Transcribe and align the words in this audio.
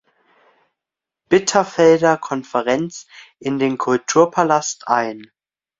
Bitterfelder 1.29 2.17
Konferenz 2.17 3.05
in 3.37 3.59
den 3.59 3.77
Kulturpalast 3.77 4.87
ein. 4.87 5.29